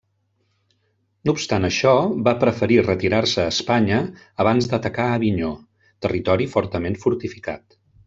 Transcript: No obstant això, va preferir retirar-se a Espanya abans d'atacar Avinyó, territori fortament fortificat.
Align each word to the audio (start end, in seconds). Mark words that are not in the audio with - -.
No 1.29 1.35
obstant 1.37 1.67
això, 1.69 1.91
va 2.29 2.33
preferir 2.45 2.79
retirar-se 2.87 3.45
a 3.45 3.53
Espanya 3.55 4.01
abans 4.47 4.71
d'atacar 4.73 5.09
Avinyó, 5.21 5.55
territori 6.07 6.53
fortament 6.59 7.03
fortificat. 7.07 7.83